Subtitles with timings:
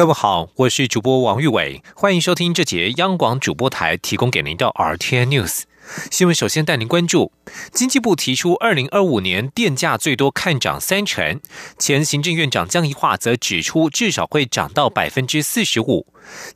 [0.00, 5.64] 各位好，我是主播王玉伟，欢迎收听这节央广主播台提供给您的 R T N News。
[6.10, 7.32] 新闻首先带您关注，
[7.70, 11.38] 经济部提出二零二五年电价最多看涨三成，
[11.78, 16.06] 前行政院长江宜桦则指出至少会涨到百分之四十五。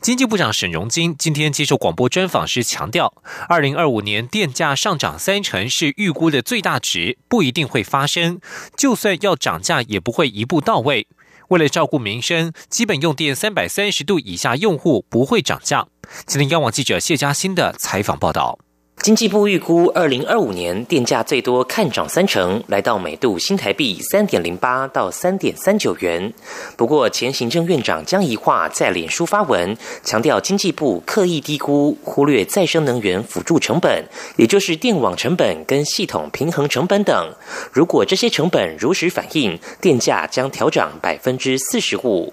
[0.00, 3.12] 经济部长沈荣金今天接受广播专访时强调，
[3.50, 8.40] 二零二五年电价上涨三成是预估的最大值，不一定会发生，
[8.74, 11.06] 就算要涨价也不会一步到位。
[11.48, 15.86] 为了照顾民生，基本用电三百三十度以下用户不会涨价。
[16.26, 18.58] 今天央网记者谢佳欣的采访报道。
[19.04, 26.32] 经济部预估，二零二五年电价最多看涨三成，来到每度新台币三点零八到三点三九元。
[26.74, 34.02] 不过，前行政院长江宜桦在脸书发文，强调经济部刻意低估、忽略再生能源辅助成本，
[34.38, 37.30] 也就是电网成本跟系统平衡成本等。
[37.70, 42.32] 如果这些成本如实反映，电价将调涨百分之四十五。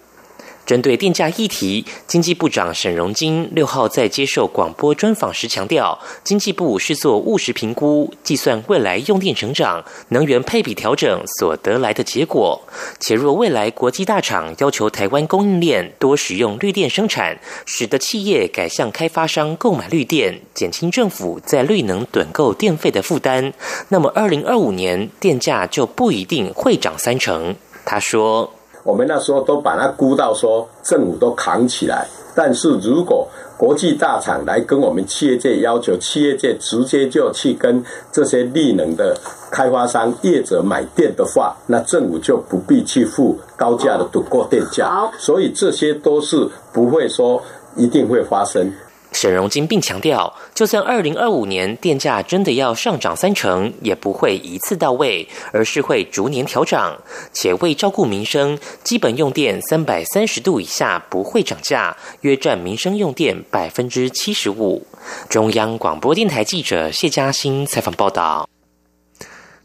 [0.66, 12.62] 针对电价议题，经济部长沈荣金六号在接受广播专访时强调，经济部是做务实评估，计算未来用电成长、能源配比调整所得来的结果。
[13.00, 23.54] 且若未来国际大厂要求台湾供应链多使用绿电生产，使得企业改向开发商购买绿电，减轻政府在绿能趸购电费的负担，
[23.90, 27.56] 那么二零二五年电价就不一定会涨三成。
[27.84, 28.54] 他说。
[28.84, 39.16] 我们那时候都把它估到说政府都扛起来，但是如果国际大厂来跟我们企业界要求，企业界直接就去跟这些利能的
[39.52, 47.42] 开发商业者买电的话，那政府就不必去付高价的赌过电价，所以这些都是不会说
[47.76, 48.72] 一定会发生。
[49.12, 56.98] 沈荣金并强调，就算二零二五年电价真的要上涨三成，也不会一次到位，而是会逐年调涨。
[57.34, 64.86] 且为照顾民生，基本用电三百三十度以下不会涨价，约占民生用电百分之七十五。
[65.30, 68.51] 中央广播电台记者谢嘉欣采访报道。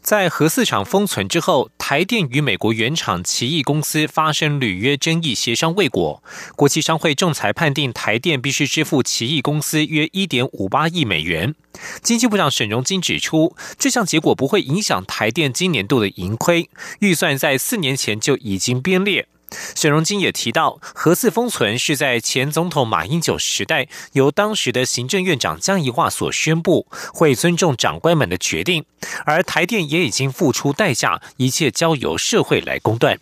[0.07, 6.23] 在核四厂封存之后，台电与美国原厂奇异公司发生履约争议，协商未果。
[6.55, 11.53] 国际商会仲裁判定台电必须支付奇异公司约一点五八亿美元。
[12.01, 16.69] 经济部长沈荣金指出，这项结果不会影响台电今年度的盈亏
[16.99, 19.27] 预算，在四年前就已经编列。
[19.75, 28.85] 沈荣金也提到，核四封存是在前总统马英九时代由当时的行政院长江宜桦所宣布，会尊重长官们的决定，
[29.25, 33.19] 而台电也已经付出代价，一切交由社会来公断。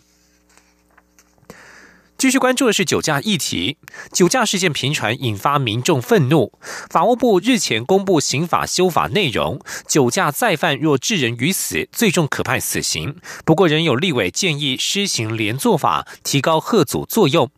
[2.18, 3.76] 继续关注的是酒驾议题，
[4.10, 6.50] 酒驾事件频传，引发民众愤怒。
[6.88, 13.16] 法务部日前公布刑法修法内容，酒驾再犯若致人于死，最重可判死刑。
[13.44, 17.50] 不过，仍有立委建议施行连坐法，提高贺阻作用。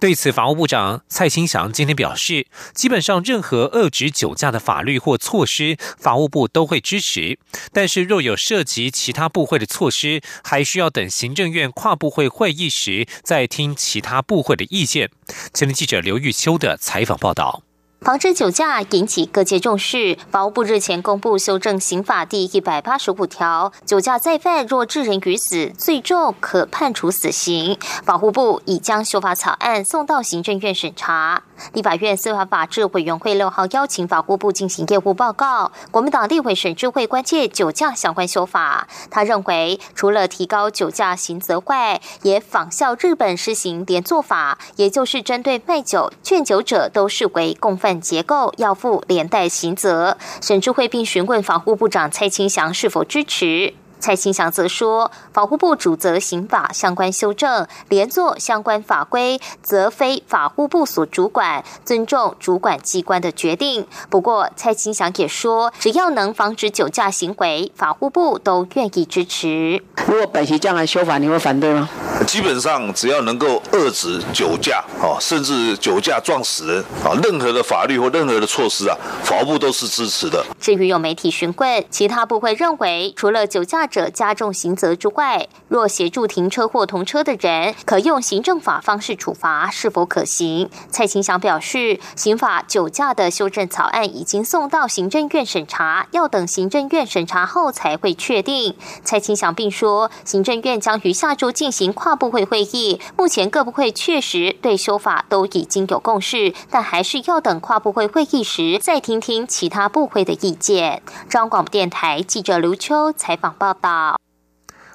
[0.00, 7.38] 对此，法务部长蔡清祥今天表示，基本上任何遏制酒驾的法律或措施，法务部都会支持。
[7.72, 15.10] 但是，若有涉及其他部会的措施，还需要等行政院跨部会会议时再听其他部会的意见。
[15.52, 17.67] 前天记者刘玉秋的采访报道。
[18.00, 20.16] 防止酒驾引起各界重视。
[20.30, 27.76] 法务部日前公布修正刑法第一百八十五条，酒驾再犯若致人于死，最重可判处死刑。
[28.04, 31.42] 法务部已将修法草案送到行政院审查。
[31.72, 35.72] 立法院司法法制委员会六号邀请法务部进行业务报告。
[35.90, 47.87] 国民党立委沈志慧关切酒驾相关修法，他认为除了提高酒驾刑责外，也仿效日本施行连坐法，也就是针对卖酒、劝酒者都视为共犯。
[47.94, 53.74] 结构要负连带刑责，沈智慧并询问防务部长蔡清祥是否支持。
[54.00, 63.86] 蔡清祥则说，法务部主责刑法相关修正，连坐相关法规则非法务部所主管，尊重主管机关的决定。
[64.08, 69.82] 不过，蔡清祥也说，只要能防止酒驾行为，法务部都愿意支持。
[70.06, 71.88] 如果本席这样来修法，你会反对吗？
[72.26, 80.44] 基本上，只要能够遏制酒驾，哦，甚至酒驾撞死人，啊，任何的法律或任何的措施啊，法务部都是支持的。
[80.60, 83.87] 至于有媒体询问，其他部会认为，除了酒驾。
[83.88, 90.68] 者加重刑责之外，若协助停车或同车的人，可用行政法方式处罚，是否可行？
[90.90, 98.76] 蔡清祥表示，刑法酒驾的修正草案已经送到行政院审查，要等行政院审查后才会确定。
[99.02, 102.18] 蔡清祥并说，行政院将于下周进行跨。
[102.18, 111.00] 部会会议，目前各部会确实对修法都已经有共识，但还是要等跨部会会议时再听听其他部会的意见。
[111.28, 114.20] 中广播电台记者刘秋采访报道。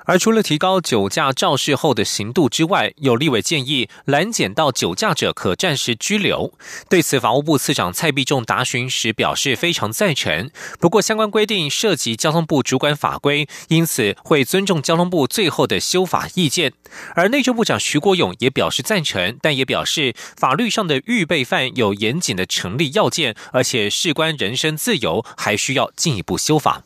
[0.06, 6.54] 而除了提高酒驾肇事后的刑度之外，有立委建议拦检到酒驾者可暂时拘留。
[6.90, 10.52] 对此，法务部次长蔡必仲答询时表示非常赞成。
[10.78, 16.74] 不过，相关规定涉及交通部主管法规，因此会尊重交通部最后的修法意见。
[17.16, 26.84] 而内政部长徐国勇也表示赞成，但也表示法律上的预备犯有严谨的成立要件，而且事关人身自由，还需要进一步修法。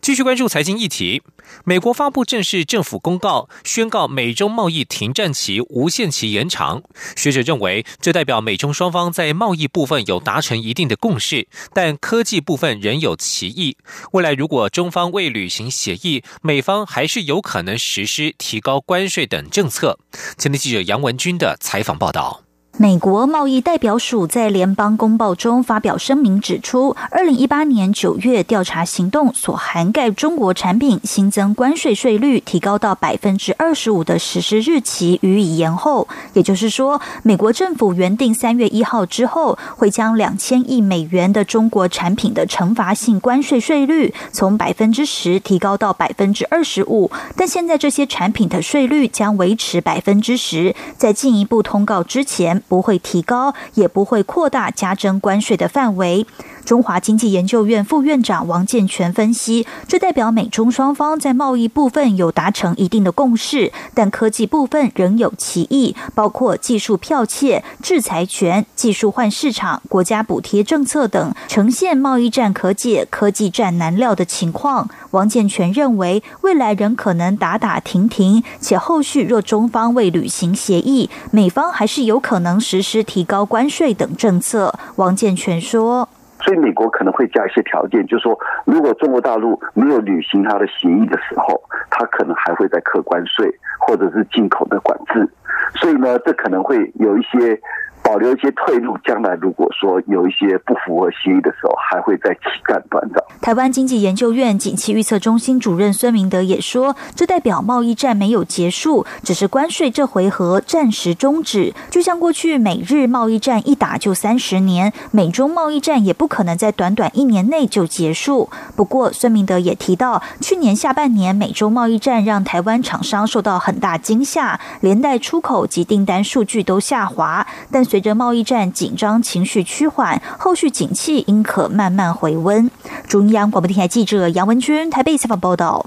[0.00, 1.22] 继续关注财经议题。
[1.64, 6.82] 美国发布正式政府公告，宣告美中贸易停战期无限期延长。
[7.14, 13.76] 学者认为，这代表美中双方在贸易部分有达成一定的共识，但科技部分仍有歧义。
[14.12, 19.98] 未来如果中方未履行协议，美方还是有可能实施提高关税等政策。
[20.38, 22.47] 前天记者杨文军的采访报道。
[22.80, 36.06] 美国贸易代表署在联邦公报中发表声明，指出，二零一八年九月调查行动所涵盖中国产品新增关税税率提高到百分之二十五的实施日期予以延后。
[36.34, 52.62] 也就是说，美国政府原定三月一号之后会将两千亿美元的中国产品的惩罚性关税税率从百分之十提高到百分之二十五，但现在这些产品的税率将维持百分之十，在进一步通告之前。
[52.68, 56.26] 不会提高，也不会扩大加征关税的范围。
[56.68, 74.90] 中华经济研究院副院长王建全分析，这代表美中双方在贸易部分有达成一定的共识，但科技部分仍有歧义，包括技术剽窃、制裁权、技术换市场、国家补贴政策等，呈现贸易战可解、科技战难料的情况。
[75.12, 84.78] 王建全认为，未来仍可能打打停停，且后续若中方未履行协议，美方还是有可能实施提高关税等政策。
[84.96, 86.10] 王建全说。
[86.40, 93.48] 所以美国可能会加一些条件，就是说，如果中国大陆没有履行它的协议的时候，它可能还会在客关税
[93.78, 95.28] 或者是进口的管制。
[95.74, 97.60] 所以呢，这可能会有一些。
[98.08, 103.22] 保留一些退路，将来如果说有一些不符合协议的时候，还会再起干断的。
[103.42, 111.74] 台湾经济研究院景气预测中心主任孙明德也说，这代表贸易战没有结束，只是关税这回合暂时终止。
[111.90, 118.48] 就像过去美日贸易战一打就三十年，美中贸易战也不可能在短短一年内就结束。
[118.74, 127.97] 不过，孙明德也提到，去年下半年美中贸易战让台湾厂商受到很大惊吓，连带出口及订单数据都下滑，但随。
[127.98, 132.70] 随着贸易战紧张情绪趋缓，后续景气应可慢慢回温。
[133.08, 135.84] 中央广播电台记者杨文君台北采访报道。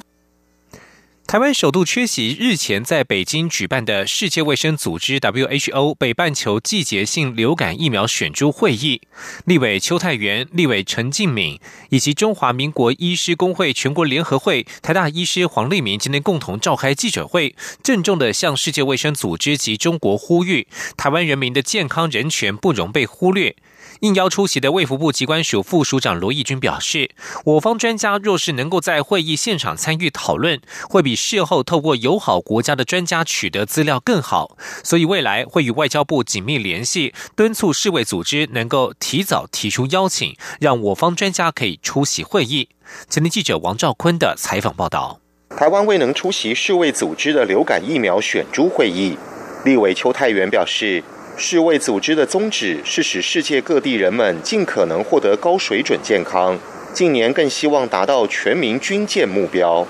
[1.32, 9.00] 台湾首度缺席日前在北京举办的世界卫生组织 WHO 北半球季节性流感疫苗选株会议，
[9.46, 11.58] 立委邱泰元、立委陈敬敏
[11.88, 20.68] 以及中华民国医师工会全国联合会台大医师黄立明今天共同召开记者会，郑重的向世界卫生组织及中国呼吁，
[20.98, 23.56] 台湾人民的健康人权不容被忽略。
[24.02, 27.12] 应邀出席的卫福部机关署副署长罗义军表示，
[27.46, 30.60] 我方专家若是能够在会议现场参与讨论，
[30.90, 34.58] 会比事后透过友好国家的专家取得资料更好。
[34.84, 42.70] 所以未来会与外交部紧密联系，敦促世卫组织能够提早提出邀请，让我方专家可以出席会议。
[43.08, 45.20] 前天记者王兆坤的采访报道：
[45.56, 49.16] 台湾未能出席世卫组织的流感疫苗选株会议，
[49.64, 51.04] 立委邱泰元表示。
[51.38, 56.58] 世卫组织的宗旨是使世界各地人们尽可能获得高水准健康。
[56.94, 59.88] 近年更希望达到全民均健目标。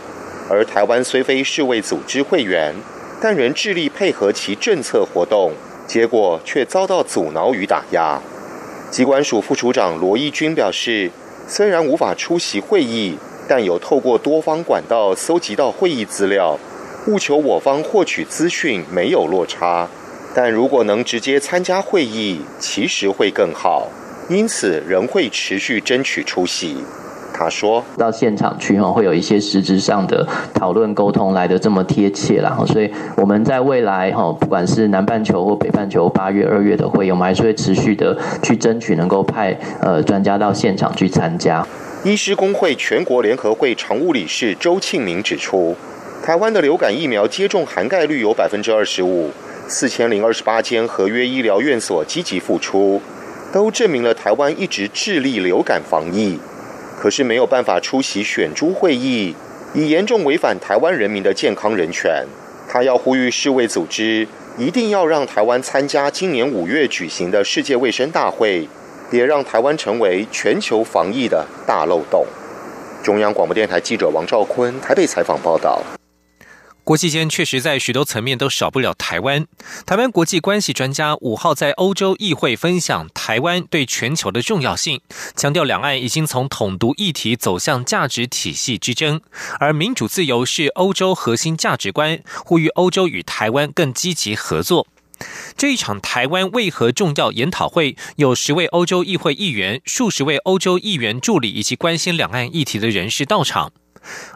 [0.49, 2.73] 而台湾虽非世卫组织会员，
[3.21, 5.51] 但仍致力配合其政策活动，
[5.87, 8.21] 结果却遭到阻挠与打压。
[8.89, 11.09] 机关署副署长罗义军表示，
[11.47, 13.17] 虽然无法出席会议，
[13.47, 16.57] 但有透过多方管道搜集到会议资料，
[17.07, 19.89] 务求我方获取资讯没有落差。
[20.33, 23.87] 但如果能直接参加会议，其实会更好，
[24.29, 26.77] 因此仍会持续争取出席。
[27.33, 41.65] 他说到现场去哈，会有一些实质上的讨论沟通来的这么贴切然后所以我们在未来哈，不管是南半球或北半球八月、二月的会，我们还是会持续的去争取能够派呃专家到现场去参加。
[42.03, 45.75] 医师工会全国联合会常务理事周庆明指出，
[46.23, 49.31] 台湾的流感疫苗接种涵盖率有百分之二十五。
[49.71, 53.01] 四千零二十八间合约医疗院所积极付出，
[53.53, 56.37] 都证明了台湾一直致力流感防疫。
[56.99, 59.33] 可是没有办法出席选株会议，
[59.73, 62.25] 已严重违反台湾人民的健康人权。
[62.67, 68.67] 他要呼吁世卫组织一定要让台湾参加今年五月举行的世界卫生大会，
[69.09, 72.25] 别让台湾成为全球防疫的大漏洞。
[73.01, 75.81] 中央广播电台记者王兆坤台北采访报道。
[76.91, 79.47] 国际间确实在许多层面都少不了台湾。
[79.85, 84.99] 台湾国际关系专家五号在欧洲议会分享台湾对全球的重要性，
[85.33, 89.21] 强调两岸已经从统独议题走向价值体系之争，
[89.57, 94.85] 而民主自由是欧洲核心价值观，呼吁欧洲与台湾更积极合作。
[95.55, 103.71] 这一场台湾为何重要研讨会，有十位欧洲议会议员、数十位欧洲议员助理以及关心两岸议题的人士到场。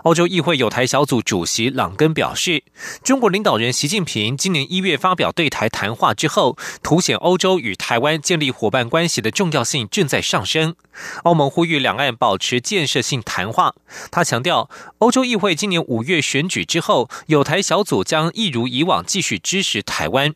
[0.04, 2.64] 欧洲议会有台小组主席朗根表示，
[3.04, 10.76] 中国领导人习近平今年一月发表对台谈话之后，凸显欧洲与台湾建立伙伴关系的重要性正在上升。
[11.24, 13.74] 欧盟呼吁两岸保持建设性谈话。
[14.12, 14.70] 他强调，
[15.00, 20.36] 欧洲议会今年五月选举之后，有台小组将一如以往继续支持台湾。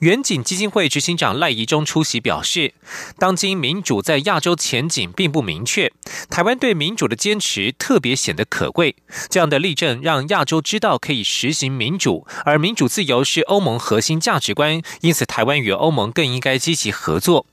[0.00, 2.72] 远景基金会执行长赖宜中出席表示，
[3.18, 5.92] 当今民主在亚洲前景并不明确，
[6.30, 8.94] 台湾对民主的坚持特别显得可贵。
[9.28, 17.46] 这样的例证让亚洲知道可以实行民主，而民主自由是欧盟核心价值观，因此台湾与欧盟更应该积极合作。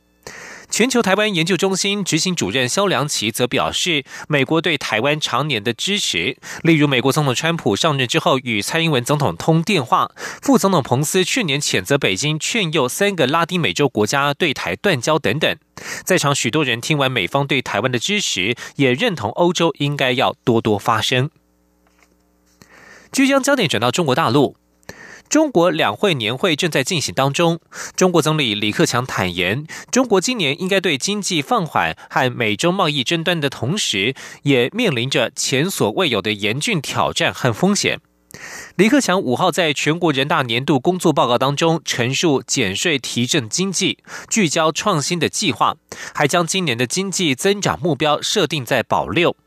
[0.69, 15.55] 全球台湾研究中心执行主任肖良奇则表示，美国对台湾常年的支持，例如美国总统川普上任之后与蔡英文总统通电话，副总统彭斯去年谴责北京劝诱三个拉丁美洲国家对台断交等等。
[16.03, 21.29] 在场许多人听完美方对台湾的支持，也认同欧洲应该要多多发声。
[23.11, 24.57] 即将焦点转到中国大陆。
[25.29, 27.59] 中国两会年会正在进行当中。
[27.95, 37.99] 中国总理李克强坦言，中国今年应该对经济放缓和美洲贸易争端的同时，也面临着前所未有的严峻挑战和风险。
[38.75, 45.75] 李克强五号在全国人大年度工作报告当中陈述减税提振经济、聚焦创新的计划，
[46.13, 49.37] 还将今年的经济增长目标设定在保六。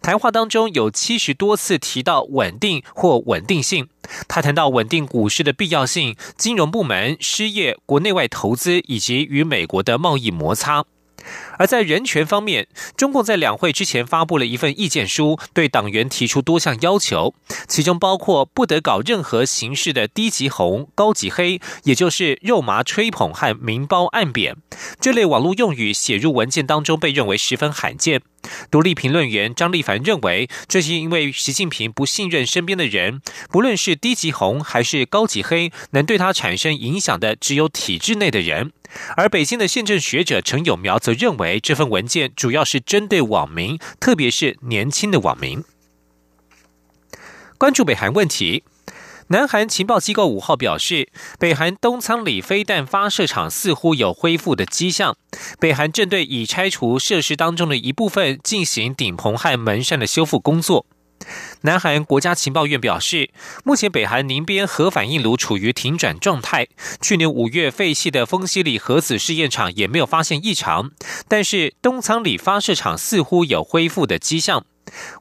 [0.00, 3.88] 谈话当中有七十多次提到稳定或稳定性，
[4.26, 10.84] 他谈到稳定股市的必要性、金融部门、失业、国内外投资以及与美国的贸易摩擦。
[11.58, 17.34] 而在人权方面，中共在两会之前发布了一份意见书，对党员提出多项要求，
[17.66, 24.56] 其中包括不得搞任何形式的低级红、高级黑，也就是肉麻吹捧和明褒暗贬
[25.00, 28.22] 这类网络用语写入文件当中，被认为十分罕见。
[28.70, 33.20] 独立评论员张立凡认为，这是因为习近平不信任身边的人，
[33.50, 38.72] 不论是低级红还是高级黑，能对他产生影响的只有体制内的人。
[39.16, 45.62] 而北京的宪政学者陈友苗则认为，这份文件主要是针对网民，特别是年轻的网民。
[47.58, 48.64] 关注北韩问题。
[49.30, 55.18] 南韩情报机构五号表示，北韩东仓里飞弹发射场似乎有恢复的迹象。
[55.60, 60.86] 北韩正对已拆除设施当中的一部分进行顶棚和门扇的修复工作。
[61.62, 63.30] 南韩国家情报院表示，
[63.64, 66.68] 目前北韩宁边核反应炉处于停转状态。
[67.00, 70.90] 去年五月废弃的丰西里核子试验场也没有发现异常，
[71.26, 74.64] 但是东仓里发射场似乎有恢复的迹象。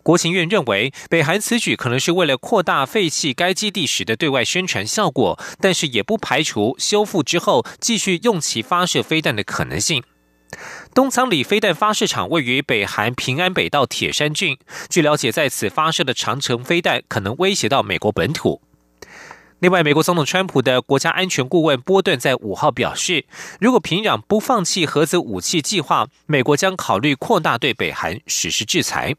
[0.01, 10.03] 国情院认为，北韩此举可能是为了扩大废弃该基地时的对外宣传效果，但是也不排除修复之后继续用其发射飞弹的可能性。
[10.97, 14.57] 东仓里飞弹发射场位于北韩平安北道铁山郡，
[14.89, 18.63] 据了解，在此发射的长城飞弹可能威胁到美国本土。
[19.59, 23.27] 另外，美国总统川普的国家安全顾问波顿在五号表示，
[23.59, 29.15] 如果平壤不放弃核子武器计划，美国将考虑扩大对北韩实施制裁。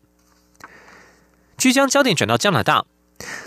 [1.57, 2.87] 据将焦点转到加拿大，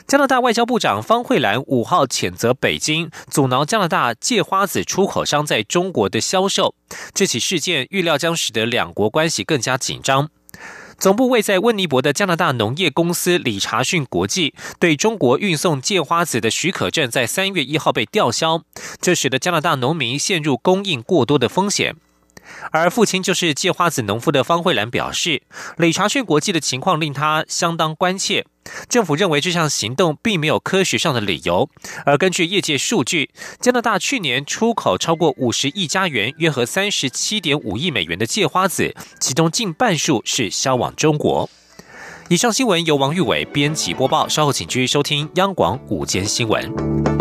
[0.08, 6.75] 加拿大外交部长方慧兰五号谴责北京阻挠加拿大芥花籽出口商在中国的销售。
[7.13, 10.30] 这起事件预料将使得两国关系更加紧张。
[10.98, 18.62] 总部位在温尼伯的加拿大农业公司理查逊国际对中国运送芥花籽的许可证在三月一号被吊销，
[19.00, 21.96] 这使得加拿大农民陷入供应过多的风险。
[22.72, 25.41] 而父亲就是芥花籽农夫的方慧兰表示，
[25.77, 28.46] 理查逊国际的情况令他相当关切。
[28.88, 31.70] 政府认为这项行动并没有科学上的理由。
[32.05, 41.50] 而根据业界数据，加拿大去年出口超过五十亿加元，约合三十七点五亿美元的芥花籽，其中近半数是销往中国。
[42.29, 47.21] 以上新闻由王玉伟编辑播报，稍后请继续收听央广午间新闻。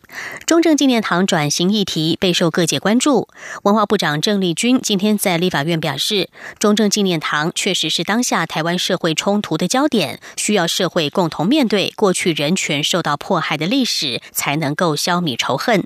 [0.45, 3.27] 中正纪念堂转型议题备受各界关注。
[3.63, 15.83] 文化部长郑丽君今天在立法院表示，中正纪念堂确实是当下台湾社会冲突的焦点，需要社会共同面对过去人权受到迫害的历史，才能够消弭仇恨。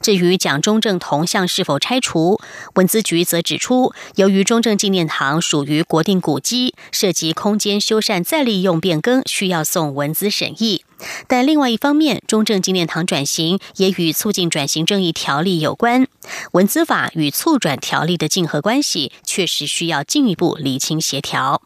[0.00, 2.40] 至于蒋中正铜像是否拆除，
[2.74, 10.84] 文资局则指出，由于中正纪念堂属于国定古迹，涉及空间修缮再利用变更，需要送文资审议。
[11.28, 16.06] 但另外一方面，中正纪念堂转型也与促进转型正义条例有关，
[16.52, 21.62] 文资法与促转条例的竞合关系，确实需要进一步厘清协调。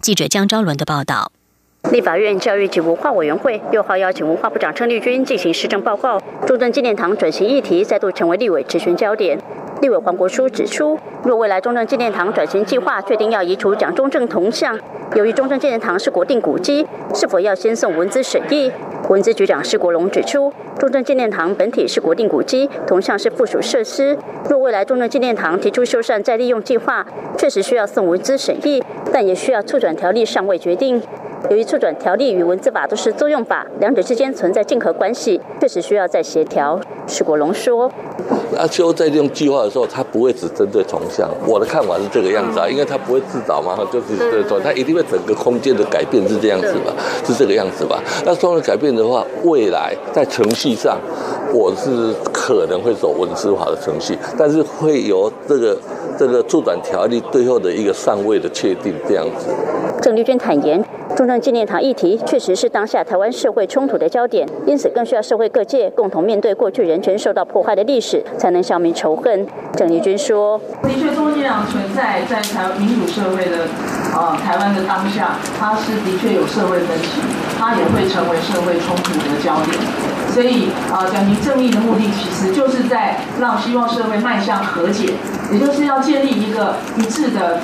[0.00, 1.32] 记者江昭伦的报道。
[1.92, 9.38] 立法院教育及文化委员会六号邀请文化部长陈丽君进行施政报告，中正纪念堂转型议题再度成为立委质询焦点。
[9.82, 14.78] 立委黄国书指出，若未来中正纪念堂转型计划确定要移除蒋中正铜像，
[15.14, 18.72] 由于中正纪念堂是国定古迹，是否要先送文资审议？
[19.08, 24.16] 文资局长施国龙指出，中正纪念堂本体是国定古迹，铜像是附属设施。
[24.48, 27.06] 若未来中正纪念堂提出修缮再利用计划，
[27.36, 31.00] 确实需要送文资审议，但也需要促转条例尚未决定。
[31.50, 36.80] 由于促转条例与文字法都是作用法，两者之间存在竞合关系，确实需要再协调。
[37.06, 37.88] 施国龙说
[38.50, 41.28] ：“那修再利用计划的时候，他不会只针对铜像。
[41.46, 46.94] 我的看法是这个样子啊，因为他不会自找嘛，就是这种，他一定会整个空间的改变是这样子吧，
[47.26, 48.02] 是这个样子吧。
[48.24, 50.98] 那双人改变的话，未来在程序上，
[51.52, 55.76] 我是可能会走文字法的程序，但是会由这个
[56.18, 59.48] 这个促转条例最后的一个上位的确定这样子。”
[60.00, 60.82] 郑丽娟坦言。
[61.16, 69.46] 中正纪念堂议题确实是当下台湾社会冲突的焦点，因此更需要社会各界共同面对过去人权受到破坏的历史，才能消灭仇恨。
[69.74, 73.64] 郑丽君说：“的确，中正纪念堂存在在台民主社会的
[74.14, 77.22] 呃台湾的当下，它是的确有社会分歧，
[77.58, 79.78] 它也会成为社会冲突的焦点。
[80.28, 85.14] 所以啊，讲明正义的目的，其实就是在让希望社会迈向和解，
[85.50, 87.58] 也就是要建立一个一致的。”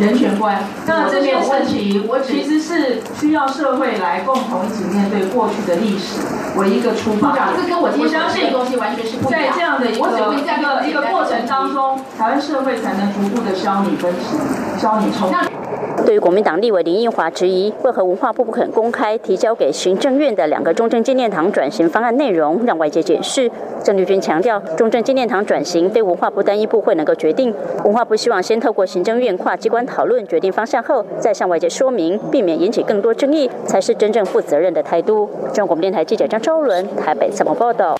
[0.00, 6.20] 人权观，那这些问题，我其实是需要社会来共同一起面对过去的历史
[6.56, 7.44] 为一个出发点。
[7.56, 9.42] 这跟我相信东西完全是不一样。
[9.42, 14.38] 在这样的一个一个一个过程当中，台湾社会才能逐步的消弭分歧，
[14.80, 15.67] 消弭冲突。
[16.04, 23.50] 对于国民党立委林奕华质疑，为何文化部不肯公开提交给行政院的两个中正纪念堂转型方案内容，让外界检视？
[23.84, 35.28] 郑丽君强调，中正纪念堂转型非文化部单一部会能够决定，文化部希望先透过行政院跨机关讨论决定方向后，再向外界说明，避免引起更多争议，才是真正负责任的态度。
[35.52, 37.96] 中国电台记者张昭伦台北采访报道。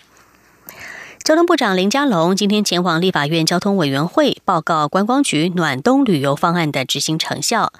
[1.28, 7.70] 交通部长林佳龙今天前往立法院交通委员会报告观光局暖冬旅游方案的执行成效。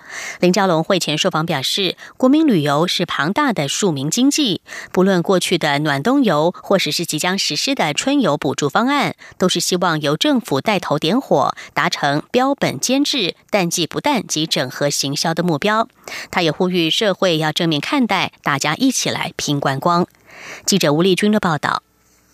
[0.41, 4.61] 林佳龙会前受访表示，国民旅游是庞大的庶民经济，
[4.93, 15.89] 不论过去的暖冬游，或者是即将实施的春游补助方案，都是希望由政府带头点火，达成标本兼治、淡季不淡及整合行销的目标。
[16.31, 20.07] 他也呼吁社会要正面看待，大家一起来拼观光。
[20.67, 21.83] 记者吴丽君的报道。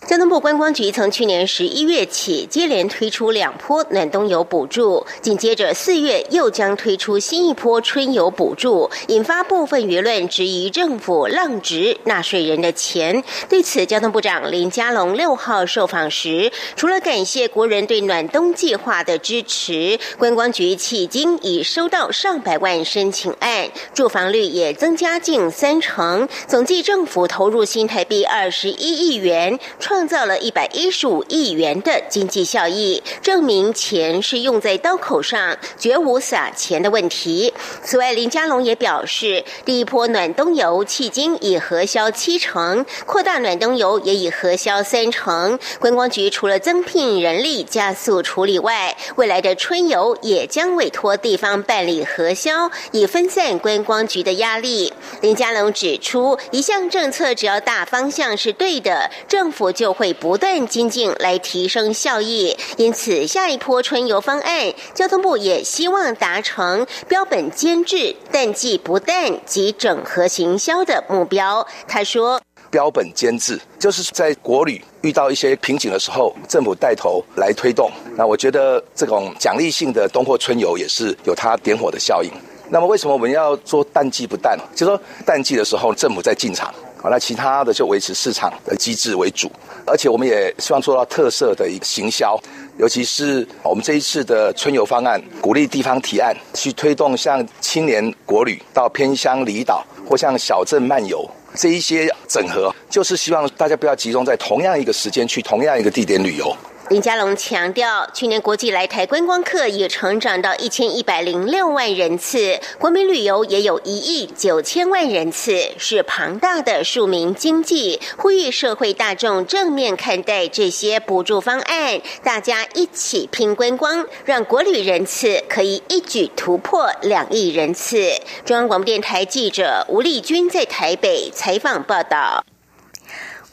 [0.06, 13.24] 交通部观光局从去年十一月起接连推出两波暖冬游补助，紧接着四月又将推出新一波春游补助，引发部分舆论质疑政府浪值纳税人的钱。
[13.48, 29.58] 对此，交通部长林佳龙六号受访时，除了感谢国人对暖冬计划的支持，观光局迄今已收到上百万申请案，住房率也增加近三成，总计政府投入新台币二十一亿元。
[29.94, 37.54] 创造了一百一十五亿元的经济效益，证明钱是用在刀口上，绝无撒钱的问题。
[37.84, 45.56] 此外，林佳龙也表示，第一波暖冬游迄今已核销七成，扩大暖冬游也已核销三成。
[45.78, 54.92] 观光局除了增聘人力加速处理外，未来的春游也将委托地方办理核销，以分散观光局的压力。
[55.20, 71.66] 林佳龙指出，一项政策只要大方向是对的，政府就就会不断精进来提升效益，因此下一波春游方案，交通部也希望达成标本兼治、淡季不淡及整合行销的目标。
[71.86, 72.40] 他说
[72.72, 77.90] ：“标本兼治就是在国旅遇到一些瓶颈的时候，政府带头来推动。
[78.16, 82.30] 那我觉得这种奖励性的冬或春游也是有它点火的效应。
[82.70, 84.58] 那么为什么我们要做淡季不淡？
[84.74, 86.74] 就说淡季的时候，政府在进场。”
[87.10, 89.50] 那其他的就维持市场的机制为主，
[89.86, 92.38] 而且我们也希望做到特色的一个行销，
[92.78, 106.56] 尤其是我们这一次的春游方案，鼓励地方提案去推动像青年国旅到偏乡离岛或像小镇漫游这一些整合，就是希望大家不要集中在同样一个时间去同样一个地点旅游。
[106.90, 117.98] 林佳龙强调，去年国际来台观光客也成长到一千一百零六万人次，国民旅游也有一亿九千万人次，是庞大的庶民经济。
[118.18, 128.12] 呼吁社会大众正面看待这些补助方案，大家一起拼观光，让国旅人次可以一举突破两亿人次。
[128.44, 132.44] 中央广播电台记者吴丽君在台北采访报道。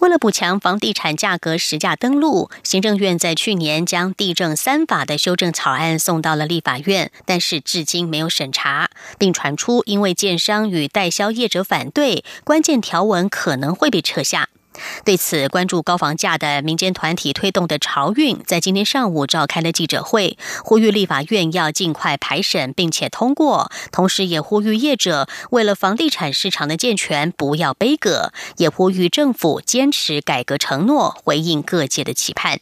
[0.02, 14.50] 为了补强房地产价格实价登录，行政院在去年将地政三法的修正草案送到了立法院，但是至今没有审查，并传出因为建商与代销业者反对，关键条文可能会被撤下。
[15.04, 32.60] 对此，关注高房价的民间团体推动的潮运，在今天上午召开了记者会，呼吁立法院要尽快排审并且通过，同时也呼吁业者为了房地产市场的健全不要悲歌，也呼吁政府坚持改革承诺，回应各界的期盼。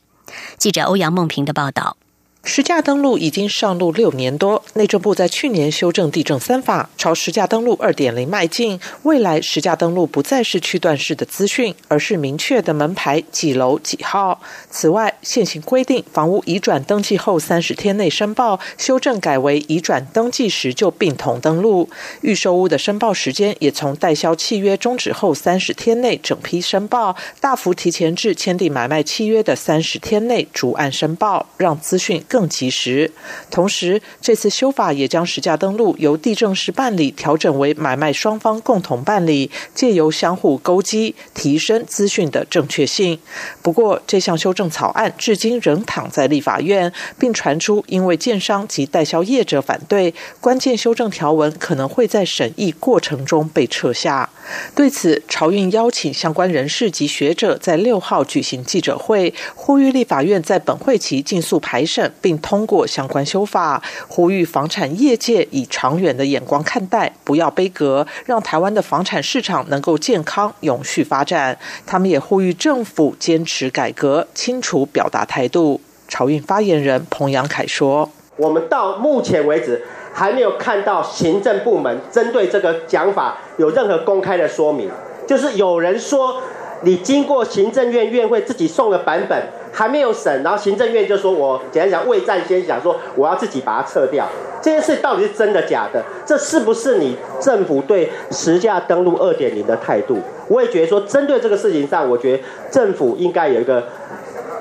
[0.57, 1.97] 记者欧阳梦平的报道。
[2.41, 8.79] 实价登录已经上路六年多，内政部在去年修正地政三法，朝实价登录二点零迈进。
[9.03, 14.41] 未来实价登录不再是区段式的资讯，而是明确的门牌几楼几号。
[14.71, 21.89] 此外，现行规定房屋移转登记后三十天内申报，修正改为移转登记时就并同登录。
[22.21, 32.23] 预售屋的申报时间也从代销契约终止后三十天内整批申报，大幅提前至签订买卖契约的三十天内逐案申报，让资讯。
[32.29, 33.11] 更及时。
[33.51, 43.19] 同时，这次修法也将实价登录由地政士办理调整为买卖双方共同办理，借由相互勾稽，提升资讯的正确性。
[43.61, 54.29] 不过，这项修正草案至今仍躺在立法院，并传出因为建商及代销业者反对，关键修正条文可能会在审议过程中被撤下。
[54.75, 62.11] 对此，朝运邀请相关人士及学者在六号举行记者会，呼吁立法院在本会期尽速排审。
[62.21, 71.57] 并通过相关修法，呼吁房产业界以长远的眼光看待，不要悲格，让台湾的房产市场能够健康永续发展。
[71.85, 75.81] 他们也呼吁政府坚持改革，清楚表达态度。
[76.07, 84.89] 朝运发言人彭阳凯说：“我们到目前为止还没有看到行政部门针对这个讲法有任何公开的说明，
[85.27, 86.41] 就是有人说
[86.81, 94.27] 你经过行政院院会自己送的版本。”还没有审，然后行政院就说：“我简单讲，未战先想，说我要自己把它撤掉。
[94.61, 96.03] 这件事到底是真的假的？
[96.25, 100.19] 这是不是你政府对实价登录二点零的态度？
[100.47, 103.87] 我也觉得说，针对这个事情上，我觉得政府应该有一个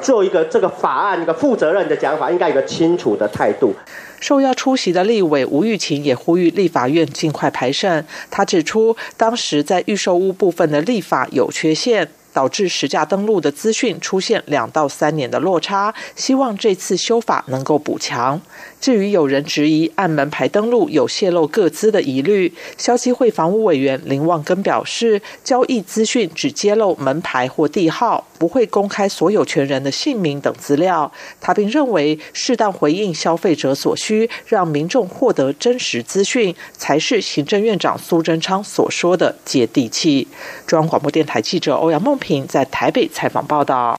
[0.00, 3.74] 做一个这个法案一个负责任的讲法，应该有一个清楚的态度。”
[4.20, 8.04] 受邀出席的立委吴玉琴也呼吁立法院尽快排审。
[8.30, 12.08] 他指出，当时在预售屋部分的立法有缺陷。
[12.38, 18.40] 导致实价登录的资讯出现两到三年的落差，希望这次修法能够补强。
[18.80, 31.10] 至于有人质疑按门牌登录有泄露各资的疑虑，消基会房屋委员林旺根表示，交易资讯只揭露门牌或地号，不会公开所有权人的姓名等资料。
[31.40, 40.28] 他并认为，适当回应消费者所需，让民众获得真实资讯，才是行政院长苏贞昌所说的接地气。
[40.66, 43.98] 中央广播电台记者欧阳梦平在台北采访报道。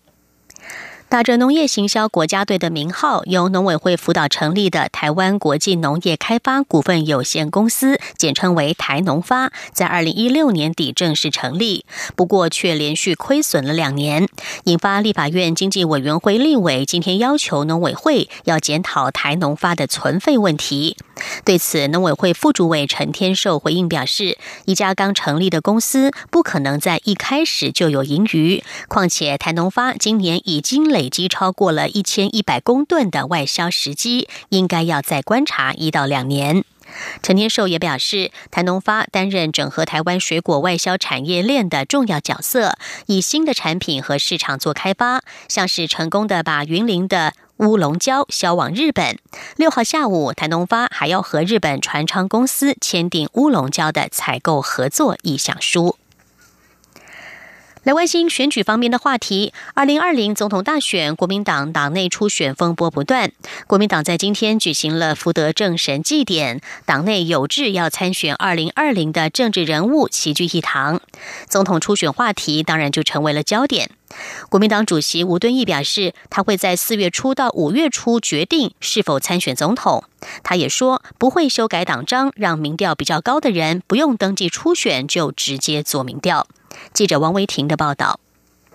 [1.09, 11.83] 打着农业行销国家队的名号，由农委会辅导成立的台湾国际农业开发股份有限公司，简称为台农发，在二零一六年底正式成立，
[12.15, 14.29] 不过却连续亏损了两年，
[14.65, 20.95] 引发立法院经济委员会立委今天要求农委会要检讨台农发的存废问题。
[21.43, 31.09] 对此，农委会副主委陈天寿回应表示，一家刚成立的公司不可能在一开始就有盈余，况且台农发今年已经累。
[31.09, 36.63] 积超过了一千一百公吨的外销时机，应该要再观察一到两年。
[37.21, 49.19] 陈天寿也表示，台农发担任整合台湾水果外销产业链的重要角色，以新的产品和市场做开发，像是成功的把云林的乌龙胶销往日本。
[49.57, 55.98] 六号下午，台农发还要和日本船昌公司签订乌龙胶的采购合作意向书。
[57.83, 59.53] 来关心选举方面的话题。
[59.73, 63.31] 二零二零总统大选，国民党党内初选风波不断。
[63.67, 70.99] 国民党在今天举行了福德正神祭典，党内有志要参选二零二零的政治人物齐聚一堂，
[71.47, 73.89] 总统初选话题当然就成为了焦点。
[74.49, 80.03] 国民党主席吴敦义表示，他会在四月初到五月初决定是否参选总统。
[80.43, 86.45] 他也说不会修改党章，让民调比较高的人不用登记初选就直接做民调。
[86.93, 88.19] 记者王维婷的报道。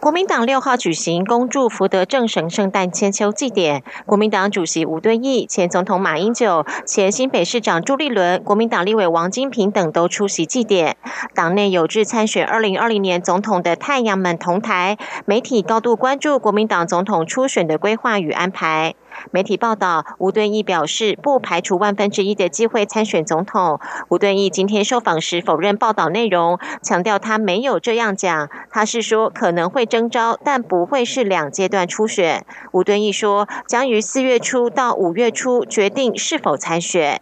[0.00, 10.98] 国民党六号举行恭祝福德正神圣诞千秋祭典，国民党主席吴敦义、前总统马英九、前新北市长朱立伦、国民党立委王金平等都出席祭典。
[11.34, 18.94] 党内有志参选二零二零年总统的太阳们同台，媒体高度关注国民党总统初选的规划与安排。
[19.30, 23.80] 媒体报道，吴敦义表示不排除万分之一的机会参选总统。
[24.08, 32.44] 吴敦义今天受访时否认报道内容，强调他没有这样讲，他是说可能会征召，但不会是两阶段初选。
[32.72, 37.20] 吴敦义说，将于四月初到五月初决定是否参选。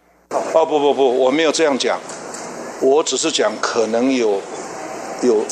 [0.53, 1.99] 哦不不不，我没有这样讲，
[2.81, 4.41] 我只是讲可能有
[5.21, 5.45] 有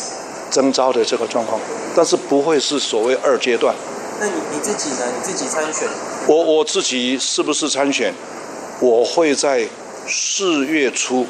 [0.50, 1.60] 征召的这个状况，
[1.96, 3.76] 但是不会是所谓二阶段。
[4.22, 5.12] 那你你自己呢？
[5.18, 5.88] 你自己参选？
[6.28, 8.14] 我我自己是不是参选？
[8.80, 9.68] 我会在
[10.06, 11.26] 四月初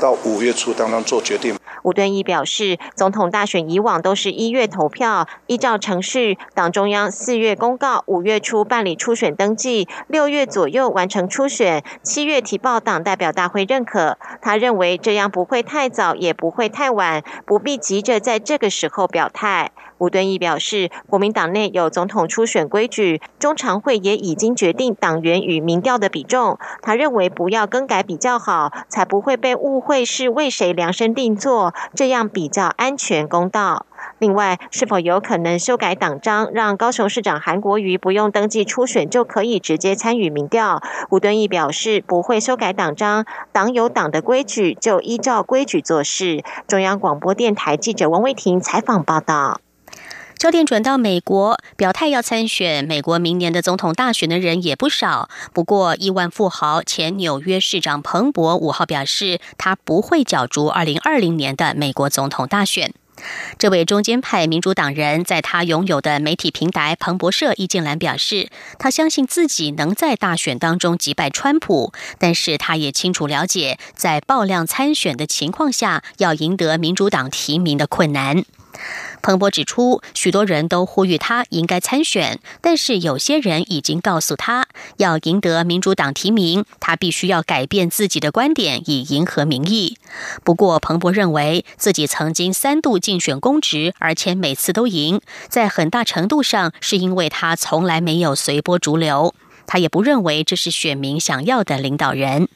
[0.00, 1.54] 到五月初当中做决定。
[1.84, 14.18] 吴敦义表示，总统大选以往都是一月投票，依照程序，党中央四月公告，五月初办理初选登记，六月左右完成初选，七月提报党代表大会认可。
[14.42, 19.70] 他认为这样不会太早，也不会太晚，不必急着在这个时候表态。
[19.98, 26.58] 吴敦义表示，国民党内有总统初选规矩，中常会也已经决定党员与民调的比重。
[26.82, 33.86] 他认为不要更改比较好，才不会被误会是为谁量身定做，这样比较安全公道。
[34.18, 40.82] 另外，是否有可能修改党章，让高雄市长韩国瑜不用登记初选就可以直接参与民调？
[41.10, 46.44] 吴敦义表示不会修改党章，党有党的规矩，就依照规矩做事。
[46.66, 49.60] 中央广播电台记者王威婷采访报道。
[50.38, 55.30] 焦点转到美国，表态要参选美国明年的总统大选的人也不少。
[55.54, 62.92] 不过，亿万富豪前纽约市长彭博五号表示，他不会角逐二零二零年的美国总统大选。
[63.58, 78.44] 这位中间派民主党人在他拥有的媒体平台彭博社意见栏表示，他相信自己能在大选当中击败川普，但是他也清楚了解，在爆量参选的情况下，要赢得民主党提名的困难。
[79.22, 89.96] 彭博指出，许多人都呼吁他应该参选，但是有些人已经告诉他，要赢得民主党提名，他必须要改变自己的观点，以迎合民意。
[90.44, 99.34] 不过，彭博认为自己曾经三度竞选公职，而且每次都赢，在很大程度上是因为他从来没有随波逐流。
[99.66, 102.48] 他也不认为这是选民想要的领导人。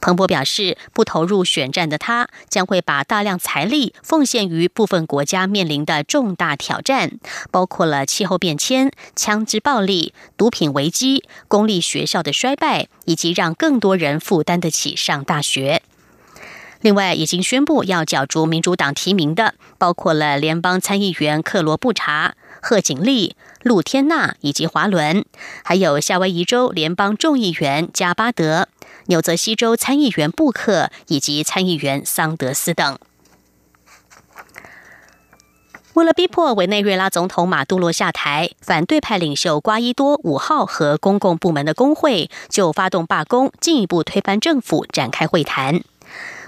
[0.00, 7.12] 彭博表示，不投入选战的他将会把大量财力奉献于部分国家面临的重大挑战，
[7.50, 15.82] 包括了气候变迁、枪支暴力、毒品危机、公立学校的衰败，以及让更多人负担得起上大学。
[16.80, 25.24] 另外，已经宣布要角逐民主党提名的，包括了联邦参议员克罗布查、贺锦丽、陆天娜以及华伦，
[25.62, 28.68] 还有夏威夷州联邦众议员加巴德。
[29.06, 32.98] 纽泽西州参议员布克以及参议员桑德斯等，
[35.92, 45.82] 为了逼迫委内瑞拉总统马杜罗下台，反对派领袖瓜伊多五号和公共部门的工会就发动罢工，进一步推翻政府，展开会谈。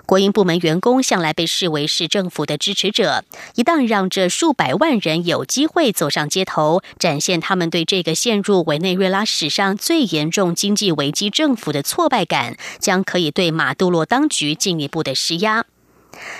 [0.06, 3.24] 国营部门员工向来被视为是政府的支持者，
[3.56, 15.66] 一旦让这数百万人有机会走上街头，展现他们对这个陷入委内瑞拉史上最严重经济危机政府的挫败感，将可以对马杜罗当局进一步的施压。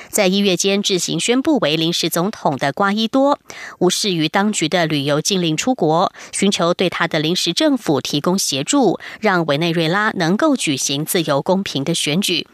[0.08, 3.38] 在一月间自行宣布为临时总统的瓜伊多，
[3.80, 12.46] 无视于当局的旅游禁令出国，寻求对他的临时政府提供协助，让委内瑞拉能够举行自由公平的选举。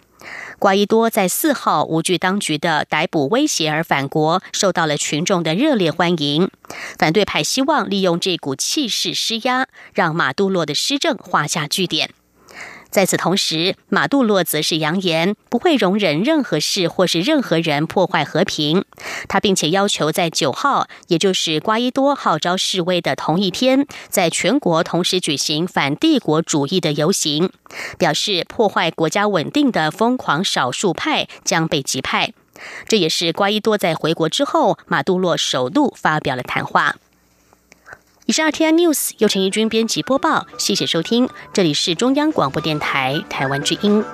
[0.58, 6.50] 瓜伊多在四号无惧当局的逮捕威胁而返国，受到了群众的热烈欢迎。
[6.98, 12.10] 反对派希望利用这股气势施压，让马杜洛的施政画下句点。
[12.92, 18.84] 在此同时，马杜罗则是扬言不会容忍任何事或是任何人破坏和平。
[19.28, 27.50] 他并且要求在九号，也就是瓜伊多号召示威的同一天，在全国同时举行反帝国主义的游行，
[27.98, 32.34] 表示破坏国家稳定的疯狂少数派将被击败。
[32.86, 36.96] 这也是瓜伊多在回国之后，马杜洛首度发表了谈话。
[38.26, 44.04] 以上 T I News 由陈怡君编辑播报，谢谢收听，这里是中央广播电台台湾之音。